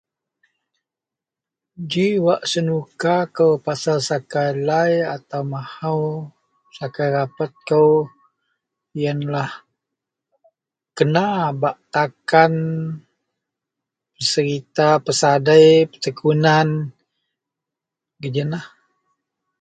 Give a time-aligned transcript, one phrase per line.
[1.91, 6.01] JI wak senukakou pasel sakai lai atau mahou,
[6.71, 7.91] bsakai rapetkou
[9.01, 9.51] yenlah
[10.97, 11.25] kena
[11.61, 11.77] bak
[14.25, 16.67] peserita, pesadei, petekunan.
[18.21, 18.65] Gejiyenlah.